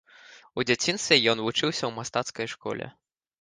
У 0.61 0.63
дзяцінстве 0.69 1.17
ён 1.33 1.37
вучыўся 1.49 1.75
ў 1.85 1.91
мастацкай 1.99 2.51
школе. 2.57 2.91